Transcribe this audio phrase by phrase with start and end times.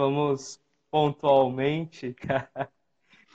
[0.00, 0.58] Vamos
[0.90, 2.16] pontualmente,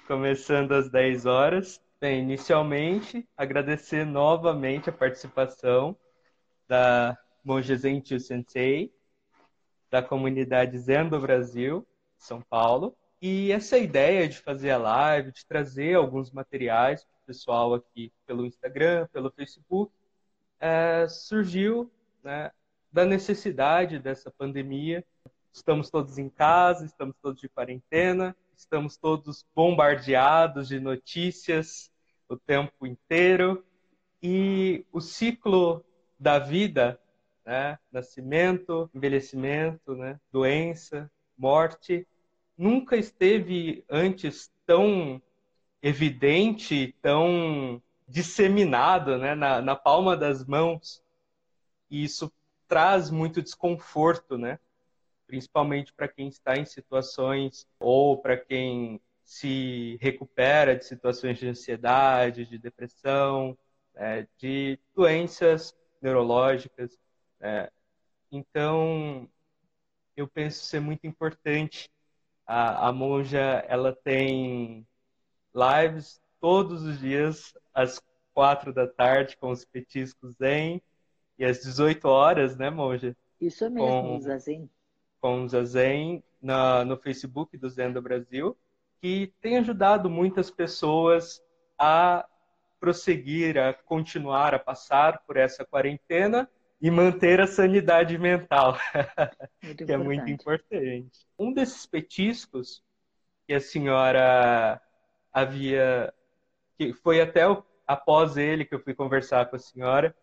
[0.07, 1.79] começando às 10 horas.
[2.01, 5.95] Bem, inicialmente, agradecer novamente a participação
[6.67, 8.91] da Monge Zentiu Sensei,
[9.91, 11.85] da comunidade Zen do Brasil,
[12.17, 12.97] São Paulo.
[13.21, 18.11] E essa ideia de fazer a live, de trazer alguns materiais para o pessoal aqui
[18.25, 19.93] pelo Instagram, pelo Facebook,
[20.59, 21.91] é, surgiu
[22.23, 22.49] né,
[22.91, 25.05] da necessidade dessa pandemia.
[25.55, 31.89] Estamos todos em casa, estamos todos de quarentena, estamos todos bombardeados de notícias
[32.27, 33.63] o tempo inteiro
[34.21, 35.83] e o ciclo
[36.19, 36.99] da vida,
[37.45, 42.05] né, nascimento, envelhecimento, né, doença, morte,
[42.57, 45.21] nunca esteve antes tão
[45.81, 51.01] evidente, tão disseminado né, na, na palma das mãos.
[51.89, 52.29] E isso
[52.67, 54.59] traz muito desconforto, né?
[55.27, 62.45] Principalmente para quem está em situações ou para quem se recupera de situações de ansiedade,
[62.45, 63.57] de depressão,
[63.95, 66.97] é, de doenças neurológicas.
[67.41, 67.71] É.
[68.31, 69.29] Então,
[70.15, 71.89] eu penso ser muito importante.
[72.45, 74.87] A, a monja ela tem
[75.53, 77.99] lives todos os dias às
[78.33, 80.81] quatro da tarde com os petiscos zen
[81.39, 83.15] e às 18 horas, né, monja?
[83.39, 84.69] Isso mesmo, com, Zazen.
[85.25, 88.55] Com o Zazen na, no Facebook do Zen do Brasil
[89.01, 91.41] que tem ajudado muitas pessoas
[91.79, 92.27] a
[92.79, 96.47] prosseguir, a continuar, a passar por essa quarentena
[96.79, 98.77] e manter a sanidade mental,
[99.77, 101.25] que é muito importante.
[101.39, 102.83] Um desses petiscos
[103.47, 104.79] que a senhora
[105.33, 106.13] havia,
[106.77, 107.41] que foi até
[107.87, 110.15] após ele que eu fui conversar com a senhora,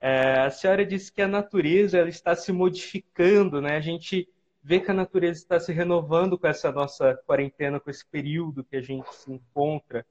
[0.00, 3.76] é, a senhora disse que a natureza ela está se modificando, né?
[3.76, 4.28] A gente
[4.62, 8.76] ver que a natureza está se renovando com essa nossa quarentena, com esse período que
[8.76, 10.04] a gente se encontra,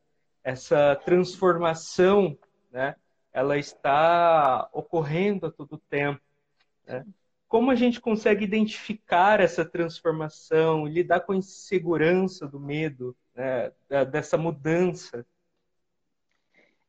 [0.44, 2.38] essa transformação,
[2.72, 2.96] né?
[3.34, 6.22] Ela está ocorrendo a todo tempo.
[6.86, 7.06] Né?
[7.48, 13.72] Como a gente consegue identificar essa transformação, lidar com a insegurança do medo, né?
[14.06, 15.26] dessa mudança?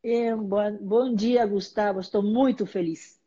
[0.01, 1.99] É, bom, bom dia, Gustavo.
[1.99, 3.21] Estou muito feliz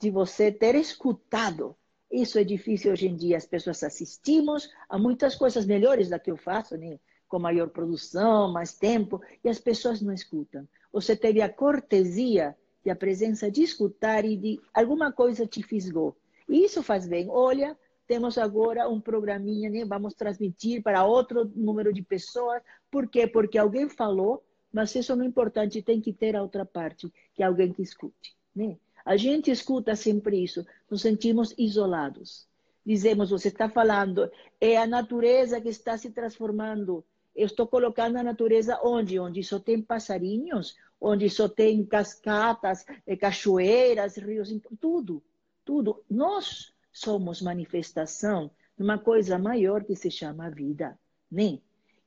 [0.00, 1.76] de você ter escutado
[2.22, 3.36] isso é difícil hoje em dia.
[3.36, 6.98] As pessoas assistimos a muitas coisas melhores da que eu faço, né?
[7.28, 10.68] com maior produção, mais tempo, e as pessoas não escutam.
[10.92, 16.16] Você teve a cortesia e a presença de escutar e de alguma coisa te fisgou.
[16.48, 17.28] E isso faz bem.
[17.28, 17.76] Olha,
[18.06, 19.84] temos agora um programinha, né?
[19.84, 22.62] vamos transmitir para outro número de pessoas.
[22.90, 23.26] Por quê?
[23.26, 27.42] Porque alguém falou, mas isso não é importante, tem que ter a outra parte, que
[27.42, 28.36] alguém que escute.
[28.54, 28.76] Né?
[29.04, 32.48] A gente escuta sempre isso, nos sentimos isolados.
[32.84, 37.04] Dizemos, você está falando, é a natureza que está se transformando.
[37.34, 39.18] Eu estou colocando a natureza onde?
[39.18, 45.22] Onde só tem passarinhos, onde só tem cascatas, eh, cachoeiras, rios, tudo,
[45.64, 46.02] tudo.
[46.08, 50.98] Nós somos manifestação de uma coisa maior que se chama vida,
[51.30, 51.58] né?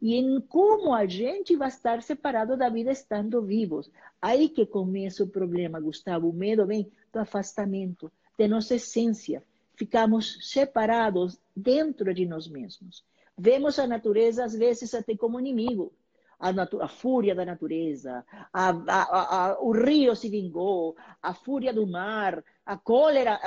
[0.02, 3.90] E em como a gente vai estar separado da vida estando vivos.
[4.22, 6.30] Aí que começa o problema, Gustavo.
[6.30, 9.44] O medo vem do afastamento, de nossa essência.
[9.76, 13.04] Ficamos separados dentro de nós mesmos.
[13.38, 15.94] Vemos a natureza, às vezes, até como inimigo.
[16.40, 16.50] A,
[16.84, 22.78] a fúria da natureza, a, a, o rio se vingou, a fúria do mar, a
[22.78, 23.40] cólera.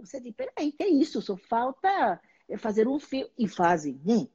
[0.00, 1.22] Você diz, peraí, que é isso?
[1.22, 2.20] Só falta
[2.58, 3.26] fazer um fio.
[3.38, 4.28] E fazem, né?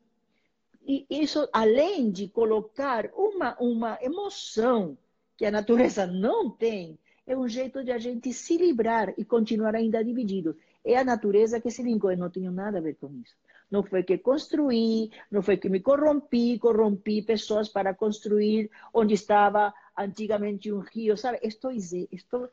[0.91, 4.97] E isso, além de colocar uma, uma emoção
[5.37, 9.75] que a natureza não tem, é um jeito de a gente se livrar e continuar
[9.75, 10.57] ainda dividido.
[10.83, 13.35] É a natureza que se ligou, eu não tenho nada a ver com isso.
[13.69, 19.71] Não foi que construí, não foi que me corrompi, corrompi pessoas para construir onde estava
[19.95, 21.37] antigamente um rio, sabe?
[21.43, 22.49] Estou, estou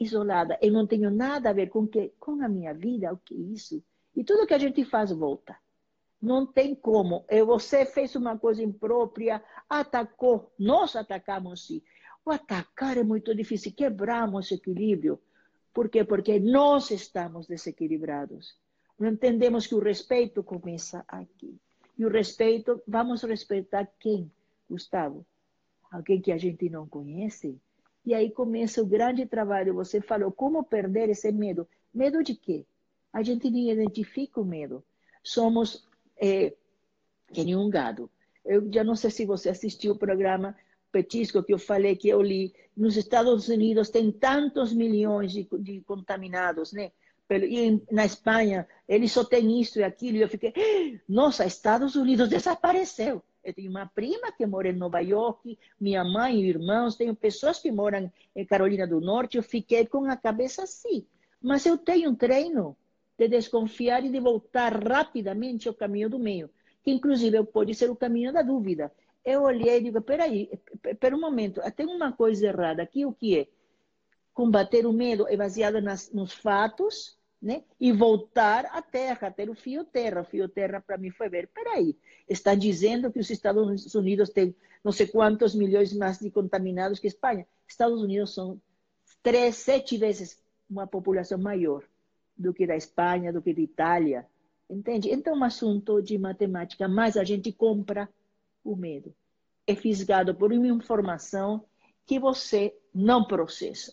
[0.00, 3.34] isolada, eu não tenho nada a ver com, que, com a minha vida, o que
[3.34, 3.84] é isso?
[4.16, 5.54] E tudo que a gente faz volta.
[6.24, 7.26] Não tem como.
[7.46, 11.82] Você fez uma coisa imprópria, atacou, nós atacamos sim.
[12.24, 15.20] O atacar é muito difícil, quebramos o equilíbrio.
[15.74, 16.02] Por quê?
[16.02, 18.56] Porque nós estamos desequilibrados.
[18.98, 21.60] Não entendemos que o respeito começa aqui.
[21.98, 24.32] E o respeito, vamos respeitar quem,
[24.68, 25.26] Gustavo?
[25.90, 27.60] Alguém que a gente não conhece?
[28.06, 29.74] E aí começa o grande trabalho.
[29.74, 31.68] Você falou, como perder esse medo?
[31.92, 32.64] Medo de quê?
[33.12, 34.82] A gente nem identifica o medo.
[35.22, 35.86] Somos
[36.20, 36.54] é,
[37.32, 38.10] que nem um gado.
[38.44, 40.56] Eu já não sei se você assistiu o programa
[40.92, 42.54] Petisco que eu falei que eu li.
[42.76, 46.92] Nos Estados Unidos tem tantos milhões de, de contaminados, né?
[47.30, 50.18] E na Espanha, ele só tem isso e aquilo.
[50.18, 53.22] E eu fiquei, nossa, Estados Unidos desapareceu.
[53.42, 57.58] Eu tenho uma prima que mora em Nova York, minha mãe e irmãos, tenho pessoas
[57.58, 59.36] que moram em Carolina do Norte.
[59.36, 61.06] Eu fiquei com a cabeça assim.
[61.42, 62.76] Mas eu tenho um treino
[63.16, 66.50] de desconfiar e de voltar rapidamente ao caminho do meio,
[66.82, 68.92] que inclusive pode ser o caminho da dúvida.
[69.24, 70.50] Eu olhei e digo, peraí,
[70.84, 73.48] espera um momento, tem uma coisa errada aqui, o que é?
[74.34, 77.62] Combater o medo é baseado nas, nos fatos, né?
[77.78, 80.22] E voltar à terra, ter o fio terra.
[80.22, 81.96] O fio terra para mim foi ver, peraí,
[82.28, 87.06] está dizendo que os Estados Unidos têm não sei quantos milhões mais de contaminados que
[87.06, 87.46] Espanha.
[87.66, 88.60] Estados Unidos são
[89.22, 91.84] três, sete vezes uma população maior
[92.36, 94.26] do que da Espanha, do que da Itália.
[94.68, 95.10] Entende?
[95.10, 98.08] Então é um assunto de matemática, mas a gente compra
[98.62, 99.14] o medo.
[99.66, 101.64] É fisgado por uma informação
[102.06, 103.92] que você não processa.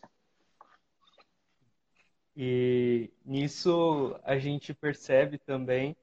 [2.35, 5.95] E nisso a gente percebe também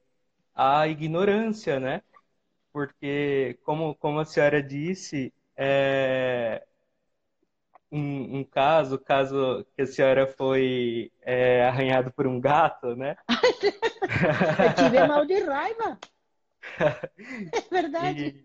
[0.55, 2.03] a ignorância, né?
[2.73, 6.67] Porque, como, como a senhora disse, é
[7.91, 13.17] um, um caso, caso que a senhora foi é, arranhado por um gato, né?
[14.79, 15.99] Eu tive mal de raiva.
[16.79, 18.45] É verdade.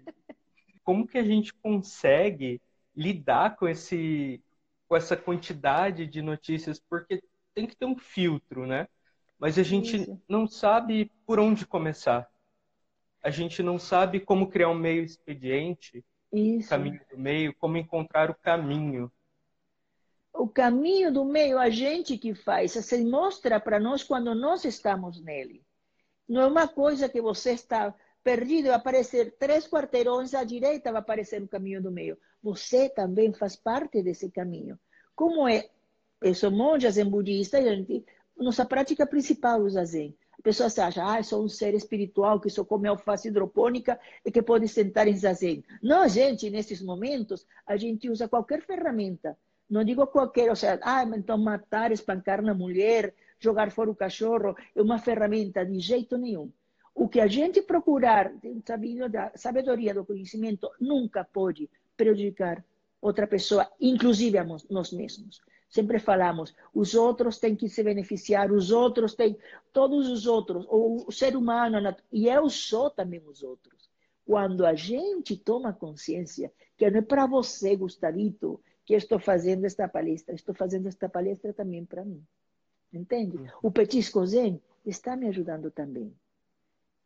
[0.69, 2.61] E como que a gente consegue
[2.95, 4.41] lidar com esse
[4.87, 6.79] com essa quantidade de notícias?
[6.79, 7.21] Porque
[7.53, 8.87] tem que ter um filtro, né?
[9.39, 10.21] Mas a gente Isso.
[10.27, 12.29] não sabe por onde começar.
[13.21, 16.69] A gente não sabe como criar um meio expediente, Isso.
[16.69, 19.11] caminho do meio, como encontrar o caminho.
[20.33, 25.21] O caminho do meio, a gente que faz, se mostra para nós quando nós estamos
[25.21, 25.63] nele.
[26.27, 27.94] Não é uma coisa que você está
[28.24, 32.18] perdido, vai aparecer três quarteirões à direita, vai aparecer o caminho do meio.
[32.41, 34.80] Você também faz parte desse caminho.
[35.15, 35.69] Como é
[36.21, 38.06] eu sou monge zen budista, gente,
[38.38, 40.18] nossa prática principal usa zen.
[40.39, 44.31] A pessoa se acha, ah, sou um ser espiritual que só come alface hidropônica e
[44.31, 45.63] que pode sentar em zazen.
[45.81, 49.38] Não, gente, nesses momentos, a gente usa qualquer ferramenta.
[49.73, 54.55] Não digo qualquer, ou seja, ah, então matar, espancar na mulher, jogar fora o cachorro,
[54.75, 56.51] é uma ferramenta de jeito nenhum.
[56.93, 58.31] O que a gente procurar,
[59.33, 61.67] sabedoria do conhecimento, nunca pode
[61.97, 62.63] prejudicar
[63.01, 65.41] outra pessoa, inclusive a nós mesmos.
[65.67, 69.35] Sempre falamos, os outros têm que se beneficiar, os outros têm,
[69.73, 71.79] todos os outros, o ser humano,
[72.11, 73.89] e eu sou também os outros.
[74.23, 79.88] Quando a gente toma consciência que não é para você, Gustavito, que estou fazendo esta
[79.88, 82.24] palestra, estou fazendo esta palestra também para mim.
[82.91, 83.39] Entende?
[83.62, 86.13] O petisco zen está me ajudando também.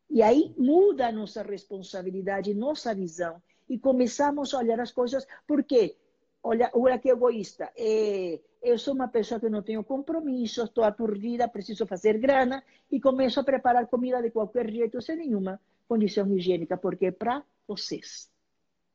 [0.10, 5.96] E aí muda a nossa responsabilidade, nossa visão, e começamos a olhar as coisas, porque,
[6.42, 11.48] olha, olha que egoísta, é, eu sou uma pessoa que não tenho compromisso, estou aturdida,
[11.48, 16.78] preciso fazer grana e começo a preparar comida de qualquer jeito, sem nenhuma condição higiênica,
[16.78, 18.30] porque é para vocês,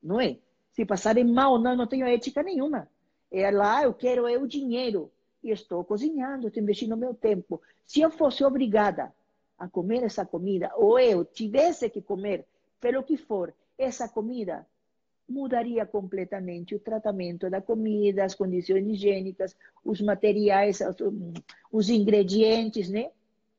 [0.01, 0.37] não é?
[0.73, 2.89] Se passarem mal, não, não tenho ética nenhuma.
[3.31, 5.11] É lá, eu quero é o dinheiro
[5.43, 7.61] e estou cozinhando, estou investindo meu tempo.
[7.85, 9.13] Se eu fosse obrigada
[9.57, 12.45] a comer essa comida, ou eu tivesse que comer,
[12.79, 14.65] pelo que for, essa comida,
[15.27, 19.55] mudaria completamente o tratamento da comida, as condições higiênicas,
[19.85, 20.79] os materiais,
[21.71, 23.11] os ingredientes, né?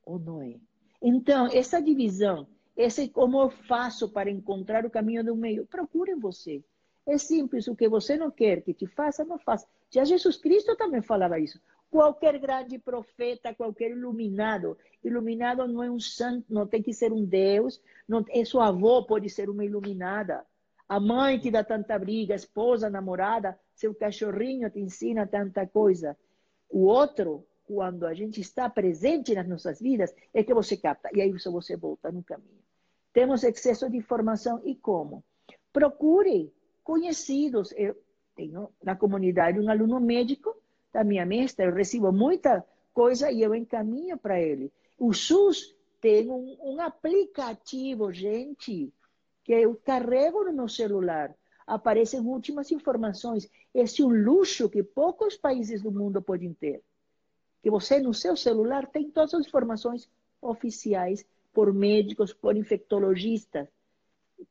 [0.05, 0.57] Ou não é?
[1.01, 2.47] Então, essa divisão,
[2.77, 6.63] esse como eu faço para encontrar o caminho do meio, procure você.
[7.07, 9.67] É simples, o que você não quer que te faça, não faça.
[9.91, 11.61] Já Jesus Cristo também falava isso.
[11.91, 17.25] Qualquer grande profeta, qualquer iluminado, iluminado não é um santo, não tem que ser um
[17.25, 20.45] Deus, não, é sua avó pode ser uma iluminada.
[20.89, 25.67] A mãe te dá tanta briga, a esposa, a namorada, seu cachorrinho te ensina tanta
[25.67, 26.17] coisa.
[26.71, 31.11] O outro, quando a gente está presente nas nossas vidas, é que você capta.
[31.15, 32.65] E aí você volta no caminho.
[33.13, 35.23] Temos excesso de informação e como?
[35.73, 36.53] Procure
[36.85, 37.73] conhecidos.
[37.77, 37.97] Eu
[38.37, 40.55] tenho na comunidade um aluno médico
[40.93, 44.71] da minha mestra, eu recebo muita coisa e eu encaminho para ele.
[44.97, 48.93] O SUS tem um, um aplicativo, gente,
[49.43, 51.35] que eu carrego no meu celular,
[51.67, 53.51] aparecem últimas informações.
[53.75, 56.83] Esse é um luxo que poucos países do mundo podem ter.
[57.63, 60.09] Que você, no seu celular, tem todas as informações
[60.41, 63.67] oficiais por médicos, por infectologistas.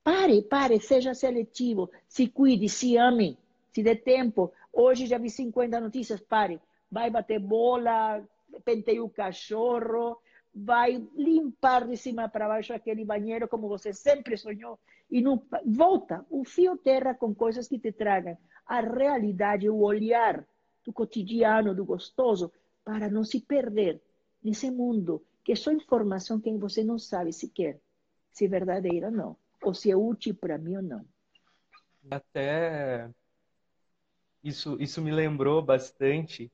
[0.04, 3.38] Pare, pare, seja seletivo, se cuide, se ame,
[3.72, 4.52] se dê tempo.
[4.72, 6.60] Hoje já vi 50 notícias, pare.
[6.90, 8.24] Vai bater bola,
[8.64, 10.18] penteia o cachorro,
[10.54, 16.26] vai limpar de cima para baixo aquele banheiro como você sempre sonhou e não volta
[16.30, 20.46] o fio terra com coisas que te tragam a realidade, o olhar
[20.86, 22.52] do cotidiano, do gostoso,
[22.84, 24.02] para não se perder
[24.44, 27.80] nesse mundo que é só informação que você não sabe sequer
[28.32, 31.06] se é verdadeira ou não, ou se é útil para mim ou não.
[32.12, 33.10] Até
[34.44, 36.52] isso, isso me lembrou bastante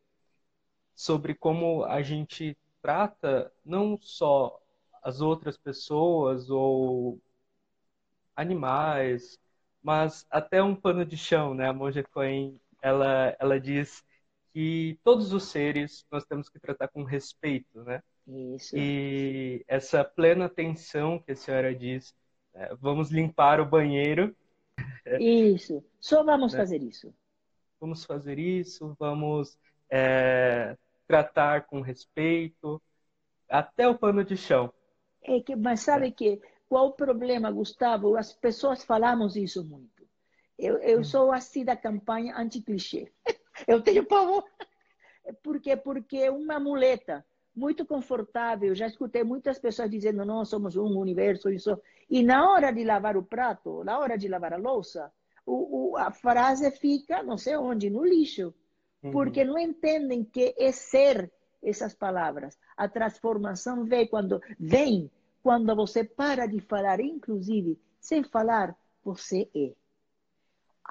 [0.96, 4.60] sobre como a gente trata não só
[5.02, 7.20] as outras pessoas ou
[8.36, 9.40] animais,
[9.82, 11.68] mas até um pano de chão, né?
[11.68, 14.04] A Monja Coen, ela, ela diz
[14.54, 18.02] que todos os seres nós temos que tratar com respeito, né?
[18.28, 18.76] Isso.
[18.78, 22.14] E essa plena atenção que a senhora diz?
[22.80, 24.36] Vamos limpar o banheiro.
[25.20, 26.60] Isso, só vamos né?
[26.60, 27.14] fazer isso.
[27.80, 29.58] Vamos fazer isso, vamos
[29.90, 32.82] é, tratar com respeito,
[33.48, 34.72] até o pano de chão.
[35.24, 36.12] É que, mas sabe é.
[36.12, 38.16] que qual o problema, Gustavo?
[38.16, 40.08] As pessoas falamos isso muito.
[40.58, 41.04] Eu, eu hum.
[41.04, 43.12] sou assim da campanha anti-clichê.
[43.68, 44.46] Eu tenho pavor.
[45.44, 45.76] Por quê?
[45.76, 48.74] Porque é uma muleta muito confortável.
[48.74, 51.78] Já escutei muitas pessoas dizendo, não, somos um universo, isso.
[52.10, 55.12] E na hora de lavar o prato, na hora de lavar a louça,
[55.46, 58.54] o, o, a frase fica, não sei onde, no lixo.
[59.04, 59.12] Uhum.
[59.12, 62.58] Porque não entendem que é ser essas palavras.
[62.76, 65.12] A transformação vem quando, vem
[65.44, 69.74] quando você para de falar, inclusive, sem falar, você é.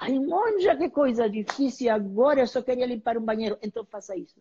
[0.01, 1.93] Ai, monja, que coisa difícil.
[1.93, 3.59] Agora eu só queria limpar um banheiro.
[3.61, 4.41] Então faça isso.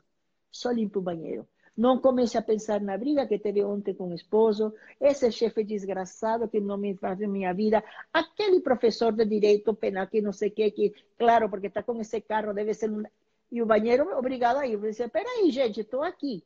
[0.52, 1.48] Só limpe o banheiro.
[1.78, 6.48] Não comece a pensar na briga que teve ontem com o esposo, esse chefe desgraçado
[6.48, 10.52] que não me faz minha vida, aquele professor de direito penal que não sei o
[10.52, 13.04] que, que, claro, porque está com esse carro, deve ser um...
[13.52, 14.74] E o banheiro, obrigado aí.
[14.74, 16.44] Eu disse, peraí, gente, estou aqui.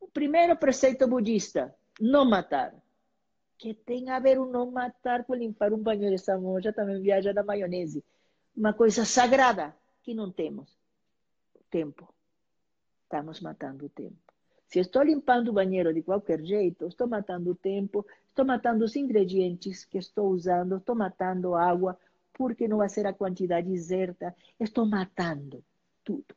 [0.00, 2.74] O primeiro preceito budista, não matar.
[3.56, 6.14] Que tem a ver o não matar com limpar um banheiro.
[6.14, 8.04] Essa monja também viaja na maionese.
[8.54, 10.76] Uma coisa sagrada que não temos.
[11.70, 12.12] Tempo.
[13.04, 14.29] Estamos matando o tempo.
[14.70, 18.94] Se estou limpando o banheiro de qualquer jeito, estou matando o tempo, estou matando os
[18.94, 21.98] ingredientes que estou usando, estou matando água,
[22.32, 25.64] porque não vai ser a quantidade certa, estou matando
[26.04, 26.36] tudo.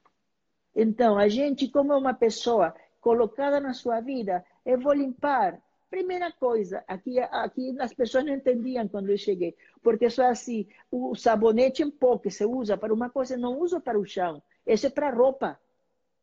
[0.75, 5.61] Então, a gente, como uma pessoa colocada na sua vida, eu vou limpar.
[5.87, 11.13] Primeira coisa, aqui, aqui as pessoas não entendiam quando eu cheguei, porque só assim, o
[11.13, 14.87] sabonete em pó que se usa para uma coisa, não usa para o chão, esse
[14.87, 15.59] é para roupa.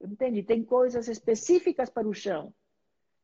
[0.00, 0.42] Entende?
[0.42, 2.52] Tem coisas específicas para o chão.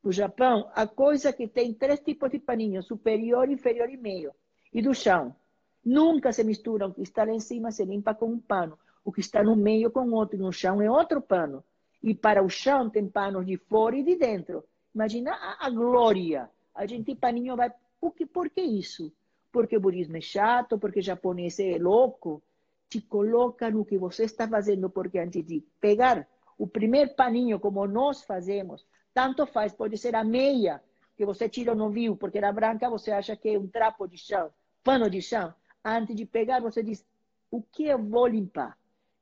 [0.03, 4.31] No Japão, a coisa que tem três tipos de paninho, superior, inferior e meio.
[4.71, 5.35] E do chão.
[5.83, 8.77] Nunca se mistura o que está lá em cima, se limpa com um pano.
[9.03, 10.37] O que está no meio com outro.
[10.37, 11.63] No chão é outro pano.
[12.03, 14.63] E para o chão tem panos de fora e de dentro.
[14.93, 16.49] Imagina a, a glória.
[16.75, 17.71] A gente paninho vai...
[17.99, 19.11] Por que, por que isso?
[19.51, 22.43] Porque o budismo é chato, porque o japonês é louco.
[22.87, 26.27] Te coloca no que você está fazendo, porque antes de pegar
[26.57, 30.81] o primeiro paninho, como nós fazemos, tanto faz, pode ser a meia,
[31.15, 34.07] que você tira ou não viu, porque era branca, você acha que é um trapo
[34.07, 34.51] de chão,
[34.83, 35.53] pano de chão.
[35.83, 37.05] Antes de pegar, você diz,
[37.49, 38.77] o que eu vou limpar?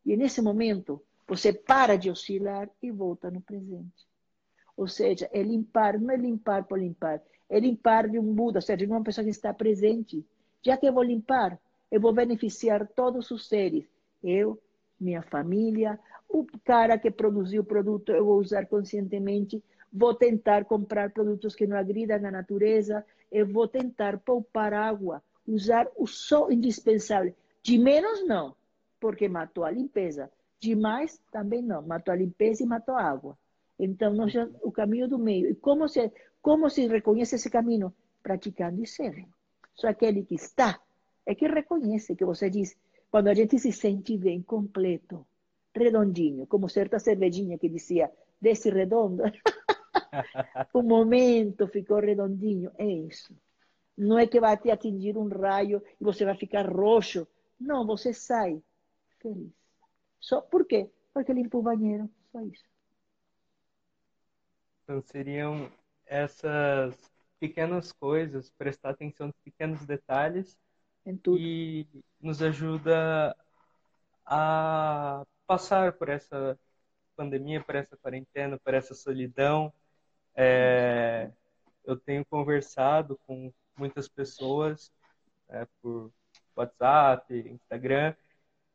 [0.05, 4.05] E nesse momento, você para de oscilar e volta no presente.
[4.75, 8.61] Ou seja, é limpar, não é limpar por limpar, é limpar de um Buda, ou
[8.61, 10.25] seja, de uma pessoa que está presente.
[10.61, 11.57] Já que eu vou limpar,
[11.89, 13.85] eu vou beneficiar todos os seres.
[14.21, 14.61] Eu,
[14.99, 21.11] minha família, o cara que produziu o produto eu vou usar conscientemente, vou tentar comprar
[21.11, 27.33] produtos que não agridam a natureza, eu vou tentar poupar água, usar o só indispensável.
[27.63, 28.55] De menos não,
[28.99, 30.29] porque matou a limpeza.
[30.59, 33.37] De mais também não, matou a limpeza e matou a água.
[33.77, 35.49] Então, já, o caminho do meio.
[35.49, 37.93] E como se, como se reconhece esse caminho?
[38.23, 39.27] Praticando e sendo.
[39.73, 40.79] Só aquele que está
[41.25, 42.77] é que reconhece, que você diz,
[43.11, 45.25] quando a gente se sente bem, completo,
[45.75, 49.23] redondinho, como certa cervejinha que dizia, desce redondo.
[50.73, 53.35] o momento ficou redondinho, é isso.
[53.97, 57.27] Não é que vai te atingir um raio e você vai ficar roxo.
[57.59, 58.61] Não, você sai
[59.19, 59.51] feliz.
[60.19, 60.89] Só por quê?
[61.13, 62.65] Porque limpa o banheiro, só isso.
[64.83, 65.71] Então seriam
[66.05, 66.95] essas
[67.39, 70.57] pequenas coisas, prestar atenção nos pequenos detalhes
[71.27, 71.87] e
[72.19, 73.35] nos ajuda
[74.25, 76.57] a passar por essa
[77.15, 79.73] pandemia, por essa quarentena, por essa solidão.
[80.35, 81.29] É,
[81.85, 84.91] eu tenho conversado com muitas pessoas
[85.49, 86.11] é, por
[86.55, 88.15] WhatsApp, Instagram,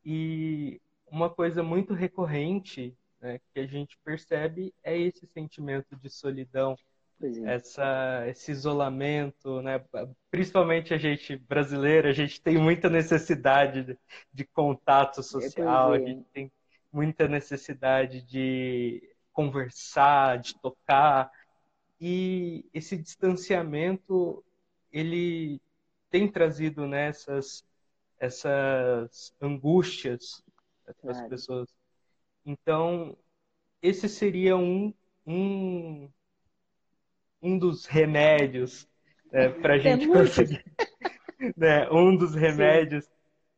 [0.04, 6.76] e uma coisa muito recorrente né, que a gente percebe é esse sentimento de solidão,
[7.22, 7.54] é.
[7.54, 9.82] essa, esse isolamento, né?
[10.30, 13.98] principalmente a gente brasileira, a gente tem muita necessidade de,
[14.32, 15.98] de contato social, é.
[15.98, 16.50] a gente tem
[16.92, 21.30] muita necessidade de conversar, de tocar,
[22.00, 24.44] e esse distanciamento
[24.92, 25.60] ele
[26.10, 27.70] tem trazido nessas né,
[28.20, 30.42] essas angústias
[31.00, 31.74] para as pessoas.
[32.44, 33.16] Então,
[33.80, 34.92] esse seria um,
[35.26, 36.10] um,
[37.40, 38.86] um dos remédios
[39.32, 40.62] né, para a gente conseguir.
[41.56, 43.04] né, um dos remédios.
[43.04, 43.10] Sim.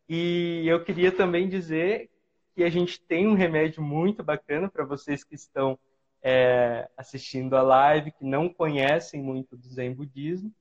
[0.08, 2.11] E eu queria também dizer
[2.54, 5.78] que a gente tem um remédio muito bacana para vocês que estão
[6.22, 10.52] é, assistindo a live, que não conhecem muito do Zen Budismo.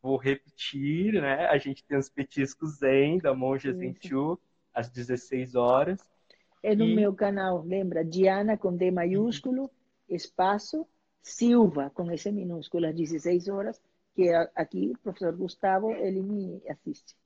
[0.00, 1.46] Vou repetir, né?
[1.46, 4.38] A gente tem os petiscos Zen da Monja Zenchu,
[4.72, 5.98] às 16 horas.
[6.62, 6.94] É no e...
[6.94, 8.04] meu canal, lembra?
[8.04, 9.70] Diana com D maiúsculo,
[10.08, 10.86] espaço,
[11.20, 13.80] Silva com S minúsculo, às 16 horas,
[14.14, 17.16] que é aqui o professor Gustavo, ele me assiste.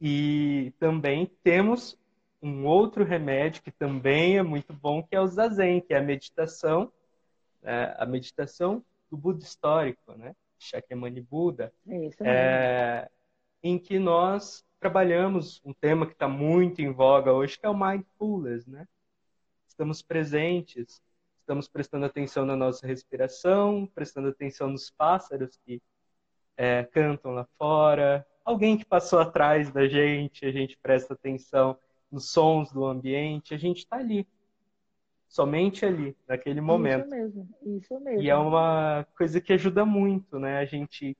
[0.00, 1.98] E também temos
[2.40, 6.02] um outro remédio que também é muito bom, que é o Zazen, que é a
[6.02, 6.92] meditação,
[7.62, 7.94] né?
[7.98, 10.34] a meditação do Buda histórico, né?
[10.58, 13.10] Shakyamuni Buda, é, é,
[13.62, 17.78] em que nós trabalhamos um tema que está muito em voga hoje, que é o
[17.78, 18.86] mindfulness, né?
[19.66, 21.02] Estamos presentes,
[21.38, 25.80] estamos prestando atenção na nossa respiração, prestando atenção nos pássaros que
[26.56, 31.78] é, cantam lá fora, alguém que passou atrás da gente, a gente presta atenção
[32.10, 34.26] nos sons do ambiente, a gente está ali.
[35.28, 37.06] Somente ali, naquele momento.
[37.06, 38.22] Isso mesmo, isso mesmo.
[38.22, 40.58] E é uma coisa que ajuda muito, né?
[40.58, 41.16] A gente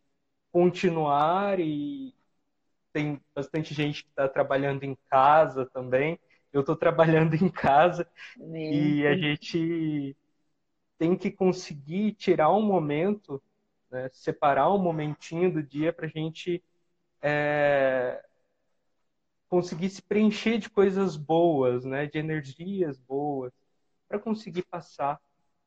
[0.51, 2.15] continuar e
[2.93, 6.19] tem bastante gente que está trabalhando em casa também.
[6.53, 10.17] Eu estou trabalhando em casa e a gente
[10.99, 13.43] tem que conseguir tirar um momento,
[13.91, 14.09] né?
[14.13, 16.63] separar um momentinho do dia para a gente
[17.23, 18.25] é,
[19.49, 23.53] conseguir se preencher de coisas boas, né, de energias boas,
[24.09, 25.21] para conseguir passar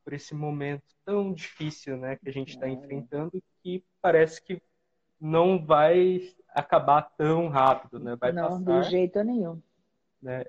[0.03, 4.61] por esse momento tão difícil, né, que a gente está enfrentando, que parece que
[5.20, 8.15] não vai acabar tão rápido, né?
[8.15, 9.61] Vai não, passar, de jeito nenhum.
[10.22, 10.44] Né?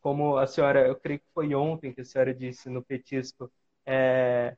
[0.00, 3.50] Como a senhora, eu creio que foi ontem que a senhora disse no petisco,
[3.86, 4.56] é,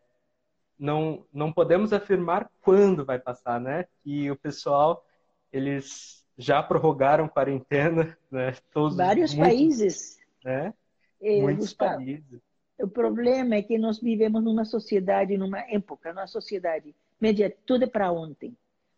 [0.78, 3.86] não, não podemos afirmar quando vai passar, né?
[4.02, 5.04] Que o pessoal,
[5.52, 8.54] eles já prorrogaram quarentena, né?
[8.72, 10.18] Todos, Vários muitos, países.
[10.44, 10.74] Né?
[11.20, 12.40] É, muitos Gustavo, países.
[12.78, 17.86] O problema é que nós vivemos numa sociedade, numa época, numa sociedade média, tudo é
[17.86, 18.54] para ontem.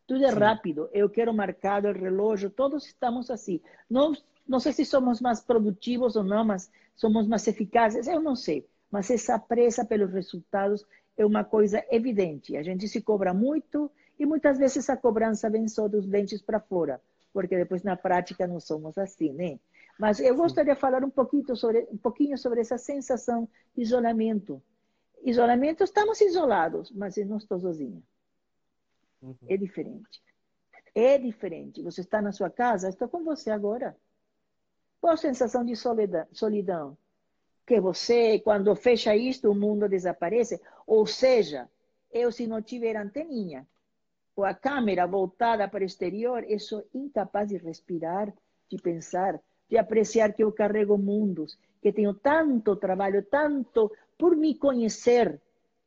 [0.07, 0.39] Tudo é Sim.
[0.39, 0.89] rápido.
[0.93, 2.51] Eu quero marcado o relógio.
[2.51, 3.61] Todos estamos assim.
[3.89, 4.17] Não,
[4.49, 8.09] não sei se somos mais produtivos ou não, mas somos mais eficazes.
[8.09, 8.67] Eu não sei.
[8.91, 10.85] Mas essa pressa pelos resultados
[11.17, 12.57] é uma coisa evidente.
[12.57, 16.59] A gente se cobra muito e muitas vezes a cobrança vem só dos dentes para
[16.59, 17.01] fora
[17.39, 19.61] porque depois na prática não somos assim, né?
[19.97, 24.61] Mas eu gostaria de falar um pouquinho sobre um pouquinho sobre essa sensação de isolamento.
[25.23, 28.03] Isolamento, estamos isolados, mas eu não estou sozinha.
[29.23, 29.37] Uhum.
[29.49, 30.21] É diferente.
[30.93, 31.81] É diferente.
[31.81, 33.97] Você está na sua casa, estou com você agora.
[35.01, 36.27] Qual a sensação de solidão?
[36.33, 36.99] solidão?
[37.65, 40.61] Que você, quando fecha isto, o mundo desaparece?
[40.85, 41.71] Ou seja,
[42.11, 43.65] eu se não tiver anteninha,
[44.39, 48.33] ou a câmera voltada para o exterior, eu sou incapaz de respirar,
[48.71, 54.55] de pensar, de apreciar que eu carrego mundos, que tenho tanto trabalho, tanto por me
[54.55, 55.41] conhecer,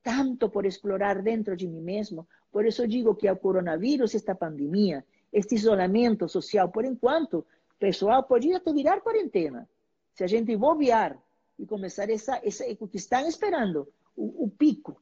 [0.04, 2.28] tanto por explorar dentro de mim mesmo.
[2.52, 7.46] Por isso digo que o coronavírus, esta pandemia, este isolamento social, por enquanto,
[7.80, 9.66] pessoal, podia até virar quarentena.
[10.14, 11.18] Se a gente bobear
[11.58, 14.98] e começar essa, essa o que estão esperando, o, o pico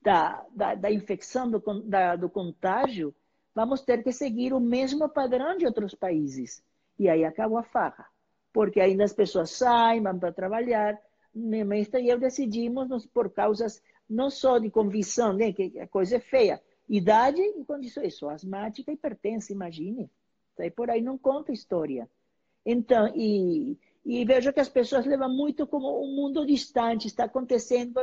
[0.00, 3.14] da, da, da infecção, do, da, do contágio,
[3.54, 6.62] vamos ter que seguir o mesmo padrão de outros países.
[6.98, 8.06] E aí acabou a farra.
[8.52, 10.98] Porque ainda as pessoas saem, vão para trabalhar.
[11.34, 16.16] Minha mestra e eu decidimos, por causas não só de convicção, né, que a coisa
[16.16, 18.14] é feia, idade e condições.
[18.14, 20.10] Sou asmática e pertence, imagine.
[20.58, 22.08] Aí por aí não conta história.
[22.64, 27.94] Então, e, e vejo que as pessoas levam muito como um mundo distante, está acontecendo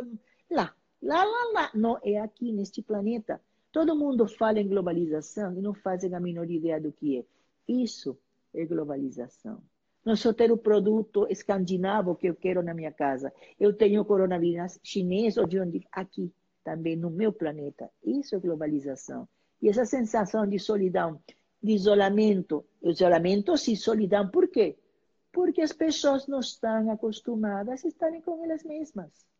[0.49, 0.73] lá.
[1.05, 1.71] Lá, lá, lá.
[1.75, 3.39] Não, é aqui, neste planeta.
[3.71, 7.25] Todo mundo fala em globalização e não fazem a menor ideia do que é.
[7.71, 8.17] Isso
[8.51, 9.61] é globalização.
[10.03, 13.31] Não só ter o produto escandinavo que eu quero na minha casa.
[13.59, 15.87] Eu tenho coronavírus chinês ou de onde?
[15.91, 17.87] Aqui, também no meu planeta.
[18.03, 19.29] Isso é globalização.
[19.61, 21.21] E essa sensação de solidão,
[21.61, 22.65] de isolamento.
[22.81, 24.27] Isolamento, sim, solidão.
[24.29, 24.75] Por quê?
[25.31, 29.34] Porque as pessoas não estão acostumadas a estarem com elas mesmas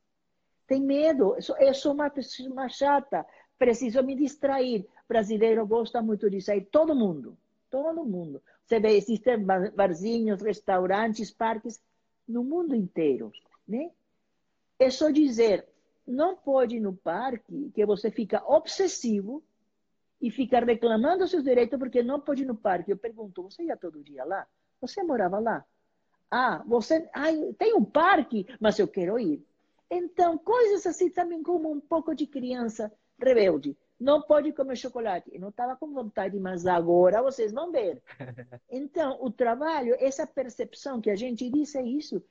[0.67, 1.35] tem medo.
[1.59, 3.25] Eu sou uma pessoa chata,
[3.57, 4.87] preciso me distrair.
[5.07, 7.37] Brasileiro gosta muito de sair, todo mundo,
[7.69, 8.41] todo mundo.
[8.65, 9.43] Você vê, existem
[9.75, 11.81] barzinhos, restaurantes, parques
[12.27, 13.31] no mundo inteiro,
[13.67, 13.91] né?
[14.79, 15.67] É só dizer,
[16.05, 19.43] não pode ir no parque que você fica obsessivo
[20.19, 22.91] e fica reclamando seus direitos porque não pode ir no parque.
[22.91, 24.47] Eu pergunto, você ia todo dia lá?
[24.81, 25.63] Você morava lá?
[26.29, 29.45] Ah, você ai, tem um parque, mas eu quero ir.
[29.89, 33.77] Então, coisas assim também como um pouco de criança rebelde.
[33.99, 35.31] Não pode comer chocolate.
[35.33, 38.01] Eu não estava com vontade, mas agora vocês vão ver.
[38.69, 42.21] Então, o trabalho, essa percepção que a gente diz é isso.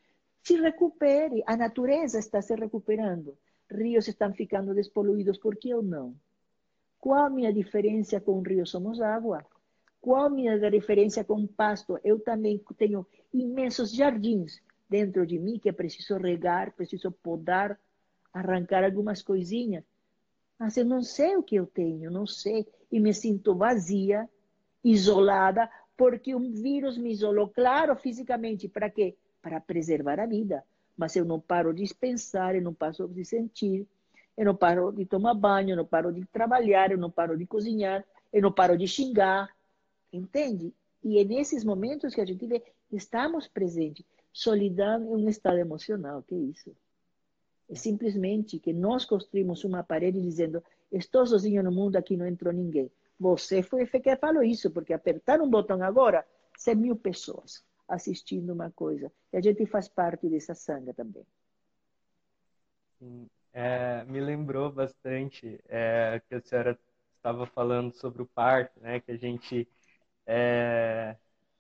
[0.43, 1.43] Se recupere.
[1.47, 3.37] A natureza está se recuperando.
[3.71, 6.15] Rios estão ficando despoluídos, por que eu não?
[7.01, 8.67] Qual a minha diferença com o rio?
[8.67, 9.45] Somos água.
[10.01, 11.99] Qual a minha diferença com o pasto?
[12.05, 14.61] Eu também tenho imensos jardins
[14.95, 17.77] dentro de mim que é preciso regar, preciso podar,
[18.33, 19.83] arrancar algumas coisinhas.
[20.57, 22.65] Mas eu não sei o que eu tenho, não sei.
[22.93, 24.29] E me sinto vazia,
[24.85, 28.69] isolada, porque um vírus me isolou, claro, fisicamente.
[28.69, 29.17] Para quê?
[29.43, 30.63] Para preservar a vida.
[30.97, 33.89] Mas eu não paro de pensar, eu não paro de sentir,
[34.37, 37.47] eu não paro de tomar banho, eu não paro de trabalhar, eu não paro de
[37.47, 39.51] cozinhar, eu não paro de xingar.
[40.13, 40.73] Entende?
[41.03, 44.07] E é nesses momentos que a gente vê, estamos presentes.
[44.35, 46.77] Solidão é um estado emocional, que é isso?
[47.71, 52.53] É simplesmente que nós construímos uma parede dizendo: estou sozinho no mundo, aqui não entrou
[52.53, 52.91] ninguém.
[53.19, 56.27] Você foi que falou isso, porque apertar um botão agora,
[56.59, 59.13] 100 mil pessoas assistindo uma coisa.
[59.33, 61.25] E a gente faz parte dessa sanga também.
[63.53, 66.77] É, me lembrou bastante é, que a senhora
[67.17, 68.99] estava falando sobre o parque, né?
[68.99, 69.69] Que a gente
[70.27, 71.17] é,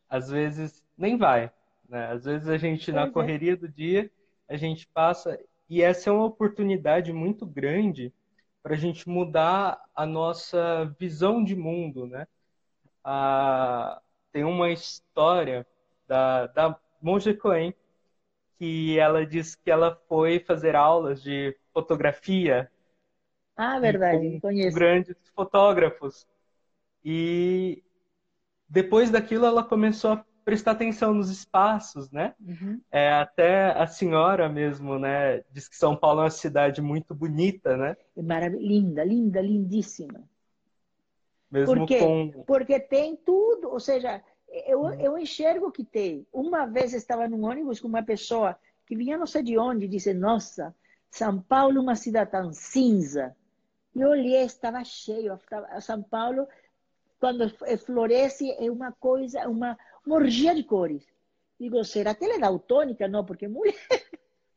[0.08, 1.52] às vezes nem vai,
[1.88, 2.12] né?
[2.12, 3.11] Às vezes a gente na é.
[3.11, 4.11] correria do dia
[4.49, 8.12] a gente passa e essa é uma oportunidade muito grande
[8.62, 12.27] para a gente mudar a nossa visão de mundo, né?
[13.03, 14.01] Ah,
[14.33, 15.66] tem uma história
[16.07, 17.75] da, da Monja Coen
[18.59, 22.70] que ela diz que ela foi fazer aulas de fotografia.
[23.57, 24.75] Ah, verdade, conheço.
[24.75, 26.27] Grandes fotógrafos.
[27.05, 27.83] E
[28.68, 32.35] depois daquilo ela começou a prestar atenção nos espaços, né?
[32.40, 32.80] Uhum.
[32.90, 37.76] É, até a senhora mesmo, né, diz que São Paulo é uma cidade muito bonita,
[37.76, 37.96] né?
[38.16, 40.22] É linda, linda, lindíssima.
[41.50, 42.44] Mesmo Porque, com...
[42.46, 44.22] porque tem tudo, ou seja,
[44.66, 45.00] eu, uhum.
[45.00, 46.26] eu enxergo que tem.
[46.33, 50.12] Uma vez estava num ônibus com uma pessoa que vinha não sei de onde, disse,
[50.12, 50.74] nossa,
[51.11, 53.35] São Paulo é uma cidade tão cinza.
[53.94, 55.38] E eu olhei, estava cheio.
[55.80, 56.46] São Paulo,
[57.20, 61.06] quando floresce, é uma coisa, uma, uma orgia de cores.
[61.58, 63.06] Digo, será que ela é daltônica?
[63.08, 63.74] Não, porque é mulher.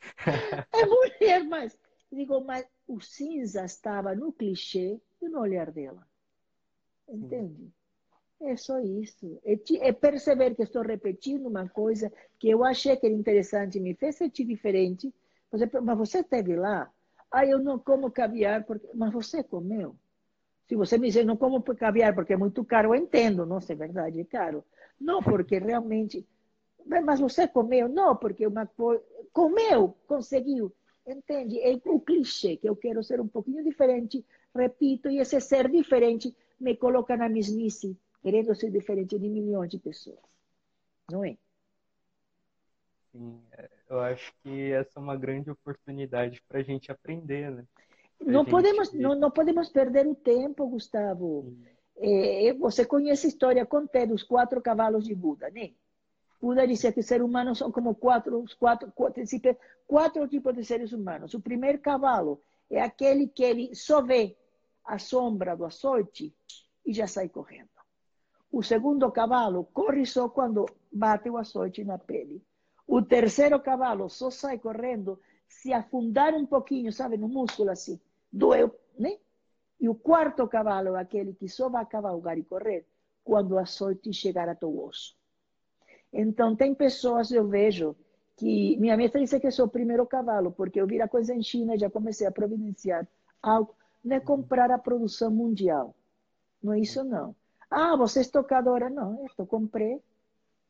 [0.74, 1.78] é mulher, mas.
[2.12, 6.08] Digo, mas o cinza estava no clichê e no olhar dela.
[7.08, 7.72] Entende?
[8.40, 9.40] É só isso.
[9.44, 9.58] É,
[9.88, 14.16] é, perceber que estou repetindo uma coisa que eu achei que era interessante, me fez
[14.16, 15.14] sentir diferente.
[15.52, 16.92] Mas você esteve lá?
[17.32, 18.88] Ah, eu não como caviar, porque...
[18.94, 19.96] mas você comeu.
[20.68, 23.46] Se você me diz, não como caviar porque é muito caro, eu entendo.
[23.46, 24.64] Nossa, é verdade, é caro.
[25.00, 26.28] Não porque realmente.
[26.86, 27.88] Mas você comeu?
[27.88, 29.04] Não, porque uma coisa.
[29.32, 30.74] Comeu, conseguiu.
[31.06, 31.60] Entende?
[31.62, 36.36] É o clichê que eu quero ser um pouquinho diferente, repito, e esse ser diferente
[36.60, 40.20] me coloca na mesmice, querendo ser diferente de milhões de pessoas.
[41.10, 41.38] Não é?
[43.14, 43.42] Sim,
[43.90, 47.64] eu acho que essa é uma grande oportunidade para a gente aprender, né?
[48.20, 51.56] Não podemos, não, não podemos perder o tempo, Gustavo.
[51.98, 55.72] É, você conhece a história, contei dos quatro cavalos de Buda, né?
[56.40, 59.26] Buda dizia que seres humanos são como quatro, quatro, quatro,
[59.88, 61.34] quatro tipos de seres humanos.
[61.34, 64.38] O primeiro cavalo é aquele que ele só vê
[64.86, 66.36] a sombra do açoite
[66.86, 67.70] e já sai correndo.
[68.52, 72.42] O segundo cavalo corre só quando bate o açoite na pele.
[72.88, 78.00] O terceiro cavalo só sai correndo se afundar um pouquinho, sabe, no músculo assim.
[78.32, 79.18] Doeu, né?
[79.80, 82.86] E o quarto cavalo é aquele que só vai cavalgar e correr
[83.24, 85.16] quando o açoite chegar a teu osso.
[86.12, 87.96] Então, tem pessoas, eu vejo,
[88.38, 91.42] que minha mestra disse que sou o primeiro cavalo, porque eu vi a coisa em
[91.42, 93.08] China e já comecei a providenciar
[93.42, 93.76] algo.
[94.04, 95.96] Não é comprar a produção mundial.
[96.62, 97.36] Não é isso, não.
[97.70, 98.90] Ah, você é.
[98.90, 100.02] Não, eu comprei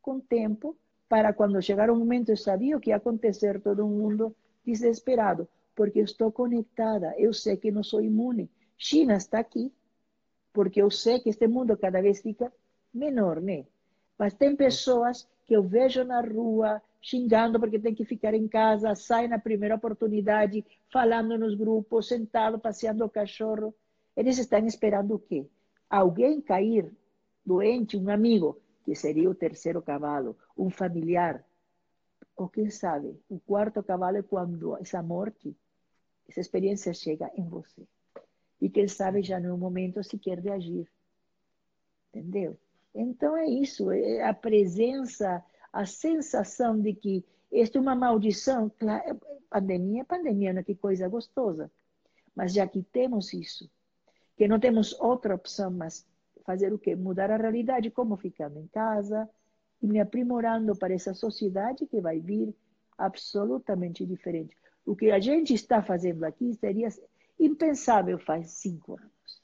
[0.02, 0.76] com tempo
[1.08, 6.00] para quando chegar o momento, eu sabia o que ia acontecer, todo mundo desesperado, porque
[6.00, 8.50] estou conectada, eu sei que não sou imune.
[8.76, 9.72] China está aqui,
[10.52, 12.52] porque eu sei que este mundo cada vez fica
[12.92, 13.64] menor, né?
[14.18, 18.96] Mas tem pessoas que eu vejo na rua xingando porque tem que ficar em casa,
[18.96, 23.72] sai na primeira oportunidade, falando nos grupos, sentado, passeando o cachorro.
[24.16, 25.46] Eles estão esperando o quê?
[25.88, 26.92] Alguém cair
[27.46, 31.46] doente, um amigo, que seria o terceiro cavalo, um familiar.
[32.36, 35.56] Ou quem sabe, o quarto cavalo é quando essa morte
[36.28, 37.88] Essa experiência chega em você.
[38.60, 40.90] E quem sabe já no momento sequer de agir.
[42.14, 42.58] Entendeu?
[42.94, 48.72] Então é isso, é a presença, a sensação de que esta é uma maldição.
[48.78, 51.72] Claro, pandemia é pandemia, não é que coisa gostosa.
[52.36, 53.70] Mas já que temos isso,
[54.36, 56.06] que não temos outra opção, mas
[56.44, 56.96] fazer o quê?
[56.96, 59.30] Mudar a realidade, como ficando em casa
[59.82, 62.56] e me aprimorando para essa sociedade que vai vir
[62.98, 64.56] absolutamente diferente.
[64.88, 66.88] O que a gente está fazendo aqui seria
[67.38, 69.44] impensável faz cinco anos.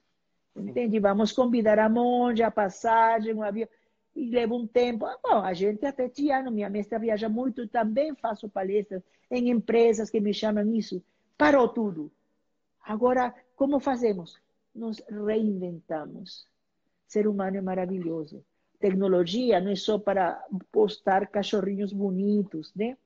[0.55, 0.99] Entende?
[0.99, 3.67] Vamos convidar a monja, a passagem, um avião.
[4.15, 5.05] E leva um tempo.
[5.05, 10.09] Ah, bom, a gente até tinha, minha mestra viaja muito, também faço palestras em empresas
[10.09, 11.03] que me chamam isso.
[11.37, 12.09] Parou tudo.
[12.81, 14.39] Agora, como fazemos?
[14.73, 16.47] Nos reinventamos.
[17.05, 18.45] Ser humano é maravilhoso.
[18.79, 22.97] Tecnologia não é só para postar cachorrinhos bonitos, né?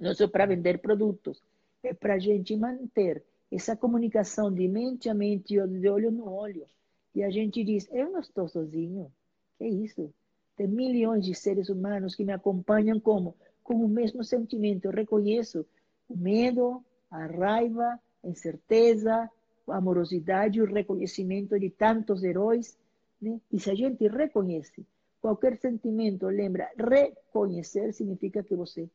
[0.00, 1.42] Não só para vender produtos.
[1.82, 6.66] É para a gente manter essa comunicação de mente a mente, de olho no olho.
[7.14, 9.10] E a gente diz: eu não estou sozinho.
[9.58, 10.12] Que isso?
[10.56, 13.36] Tem milhões de seres humanos que me acompanham como?
[13.62, 14.86] Com o mesmo sentimento.
[14.86, 15.66] Eu reconheço
[16.08, 19.30] o medo, a raiva, a incerteza,
[19.68, 22.76] a amorosidade, o reconhecimento de tantos heróis.
[23.20, 23.40] Né?
[23.52, 24.84] E se a gente reconhece
[25.20, 28.88] qualquer sentimento, lembra, reconhecer significa que você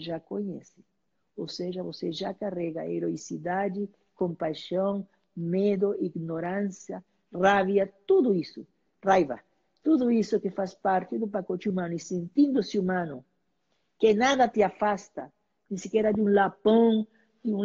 [0.00, 0.84] já conhece.
[1.36, 8.66] Ou seja, você já carrega heroicidade, compaixão, medo, ignorância, raiva, tudo isso,
[9.02, 9.40] raiva,
[9.82, 13.24] tudo isso que faz parte do pacote humano e sentindo-se humano,
[13.98, 15.32] que nada te afasta,
[15.68, 17.06] nem sequer de um lapão,
[17.42, 17.62] de um,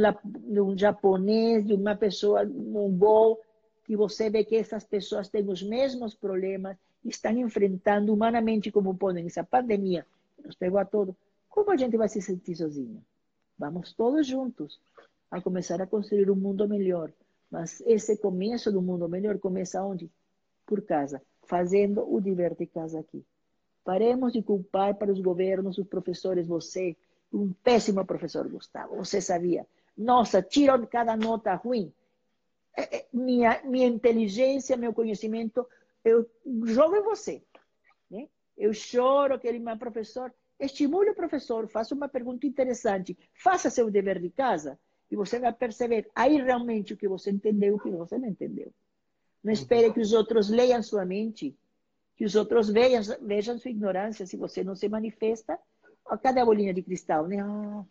[0.52, 3.42] de um japonês, de uma pessoa mongol,
[3.84, 9.26] que você vê que essas pessoas têm os mesmos problemas, estão enfrentando humanamente como podem
[9.26, 11.16] essa pandemia que nos pegou a todos.
[11.56, 13.02] Como a gente vai se sentir sozinho?
[13.58, 14.78] Vamos todos juntos
[15.32, 17.14] a começar a construir um mundo melhor.
[17.50, 20.12] Mas esse começo do mundo melhor começa onde?
[20.66, 23.26] Por casa, fazendo o dever de casa aqui.
[23.86, 26.94] Paremos de culpar para os governos, os professores, você,
[27.32, 29.66] um péssimo professor, Gustavo, você sabia.
[29.98, 31.90] Nossa, tiram cada nota ruim.
[32.76, 35.66] É, é, minha, minha inteligência, meu conhecimento,
[36.04, 36.30] eu
[36.66, 37.42] jogo em você.
[38.12, 38.28] Né?
[38.58, 40.34] Eu choro, aquele meu professor.
[40.60, 44.80] Estimule o professor, faça uma pergunta interessante, faça seu dever de casa
[45.12, 48.28] e você vai perceber aí realmente o que você entendeu e o que você não
[48.28, 48.74] entendeu.
[49.44, 51.56] Não espere que os outros leiam sua mente,
[52.16, 54.26] que os outros vejam, vejam sua ignorância.
[54.26, 55.60] Se você não se manifesta,
[56.24, 57.28] cadê a bolinha de cristal?
[57.28, 57.40] Né?
[57.40, 57.86] Ah,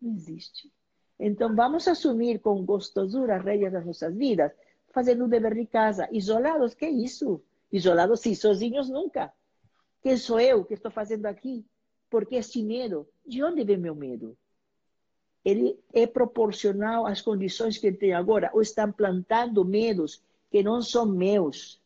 [0.00, 0.72] não existe.
[1.18, 4.52] Então, vamos assumir com gostosura as regras das nossas vidas,
[4.92, 6.08] fazendo o dever de casa.
[6.10, 7.42] Isolados, que é isso?
[7.70, 9.32] Isolados, sim, sozinhos nunca.
[10.00, 11.64] Quem sou eu que estou fazendo aqui?
[12.14, 13.08] Por que esse medo?
[13.26, 14.36] De onde vem meu medo?
[15.44, 21.06] Ele é proporcional às condições que tem agora, ou estão plantando medos que não são
[21.06, 21.82] meus.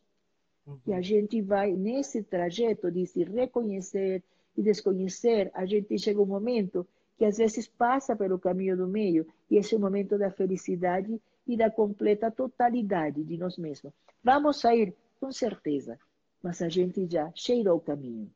[0.67, 0.77] Uhum.
[0.85, 4.23] E a gente vai nesse trajeto de se reconhecer
[4.55, 6.85] e desconhecer, a gente chega um momento
[7.17, 11.19] que às vezes passa pelo caminho do meio, e esse é o momento da felicidade
[11.47, 13.91] e da completa totalidade de nós mesmos.
[14.23, 15.97] Vamos sair, com certeza,
[16.43, 18.29] mas a gente já cheirou o caminho.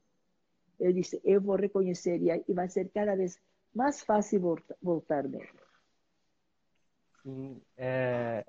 [0.84, 3.39] Eu disse, eu vou reconhecer e vai ser cada vez
[3.74, 5.48] mais fácil voltar, voltar nele.
[7.22, 8.46] Sim, é,